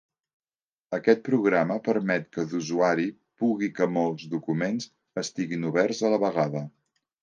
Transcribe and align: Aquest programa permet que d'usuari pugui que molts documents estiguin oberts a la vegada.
Aquest 0.97 1.21
programa 1.27 1.77
permet 1.89 2.25
que 2.39 2.47
d'usuari 2.55 3.07
pugui 3.45 3.73
que 3.79 3.91
molts 4.01 4.29
documents 4.35 4.93
estiguin 5.27 5.73
oberts 5.75 6.07
a 6.11 6.17
la 6.17 6.25
vegada. 6.31 6.69